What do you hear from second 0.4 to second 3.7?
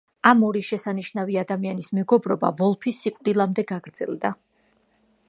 ორი შესანიშნავი ადამიანის მეგობრობა, ვოლფის სიკვდილამდე